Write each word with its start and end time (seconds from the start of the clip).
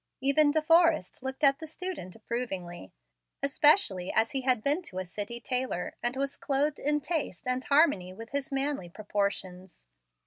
Even 0.19 0.49
De 0.49 0.63
Forrest 0.63 1.21
looked 1.21 1.43
at 1.43 1.59
the 1.59 1.67
student 1.67 2.15
approvingly, 2.15 2.91
especially 3.43 4.11
as 4.11 4.31
he 4.31 4.41
had 4.41 4.63
been 4.63 4.81
to 4.81 4.97
a 4.97 5.05
city 5.05 5.39
tailor 5.39 5.93
and 6.01 6.15
was 6.17 6.37
clothed 6.37 6.79
in 6.79 7.01
taste 7.01 7.47
and 7.47 7.63
harmony 7.65 8.11
with 8.11 8.31
his 8.31 8.51
manly 8.51 8.89
proportions. 8.89 9.85